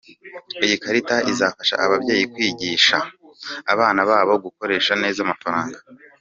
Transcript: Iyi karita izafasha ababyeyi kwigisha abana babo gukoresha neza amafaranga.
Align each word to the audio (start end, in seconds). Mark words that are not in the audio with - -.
Iyi 0.65 0.75
karita 0.83 1.15
izafasha 1.31 1.75
ababyeyi 1.85 2.23
kwigisha 2.33 2.97
abana 3.73 4.01
babo 4.09 4.33
gukoresha 4.45 4.91
neza 5.01 5.19
amafaranga. 5.25 5.77